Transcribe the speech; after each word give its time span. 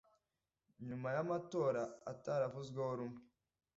nyuma 0.87 1.07
y'amatora 1.15 1.83
ataravuzweho 2.11 2.91
rumwe 2.99 3.21